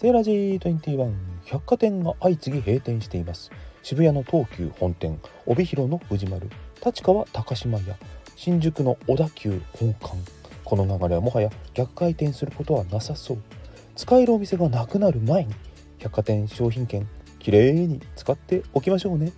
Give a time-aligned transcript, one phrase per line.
[0.00, 1.12] セーラジー21
[1.44, 3.50] 百貨店が相次ぎ閉店しています。
[3.82, 6.48] 渋谷の東急本店帯広の藤丸
[6.82, 7.98] 立川高島屋
[8.34, 10.16] 新宿の小田急本館。
[10.64, 13.38] この流れはもはや逆回転することはなさそう。
[13.94, 15.52] 使えるお店がなくなる前に
[15.98, 17.06] 百貨店商品券
[17.38, 19.34] きれいに使っておきましょうね。